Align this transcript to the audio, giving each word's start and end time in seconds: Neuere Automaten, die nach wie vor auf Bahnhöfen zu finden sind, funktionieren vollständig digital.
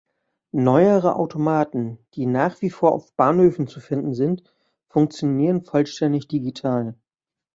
Neuere 0.55 1.15
Automaten, 1.15 1.99
die 2.15 2.25
nach 2.25 2.59
wie 2.63 2.71
vor 2.71 2.91
auf 2.93 3.13
Bahnhöfen 3.13 3.67
zu 3.67 3.79
finden 3.79 4.15
sind, 4.15 4.41
funktionieren 4.87 5.61
vollständig 5.63 6.27
digital. 6.27 6.95